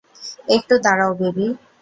একটু 0.47 0.73
দাঁড়াও, 0.83 1.11
বেবি। 1.13 1.47